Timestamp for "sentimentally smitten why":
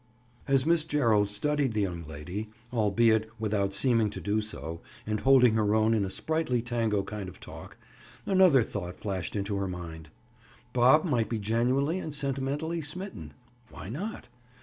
12.15-13.89